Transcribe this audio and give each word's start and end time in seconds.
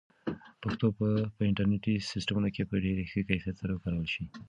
پښتو 0.61 0.85
به 0.97 1.09
په 1.35 1.41
انټرنیټي 1.49 1.95
سیسټمونو 2.11 2.49
کې 2.55 2.63
په 2.69 2.75
ډېر 2.83 2.97
ښه 3.11 3.21
کیفیت 3.29 3.55
سره 3.61 3.71
وکارول 3.73 4.07
شي. 4.13 4.23